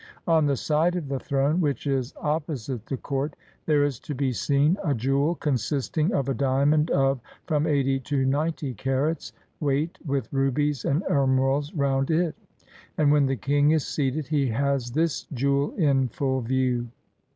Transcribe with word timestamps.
On 0.25 0.47
the 0.47 0.55
side 0.57 0.95
of 0.95 1.09
the 1.09 1.19
throne 1.19 1.61
which 1.61 1.85
is 1.85 2.15
opposite 2.19 2.87
the 2.87 2.97
court 2.97 3.35
there 3.67 3.83
is 3.83 3.99
to 3.99 4.15
be 4.15 4.33
seen 4.33 4.75
a 4.83 4.95
jewel 4.95 5.35
consisting 5.35 6.11
of 6.11 6.27
a 6.27 6.33
diamond 6.33 6.89
of 6.89 7.19
from 7.45 7.67
eighty 7.67 7.99
to 7.99 8.25
ninety 8.25 8.73
carats' 8.73 9.31
weight, 9.59 9.99
with 10.03 10.33
rubies 10.33 10.85
and 10.85 11.03
emeralds 11.03 11.71
round 11.75 12.09
it; 12.09 12.33
and 12.97 13.11
when 13.11 13.27
the 13.27 13.35
king 13.35 13.69
is 13.69 13.85
seated, 13.85 14.29
he 14.29 14.47
has 14.47 14.89
this 14.89 15.27
jewel 15.35 15.71
in 15.75 16.07
full 16.07 16.41
view. 16.41 16.87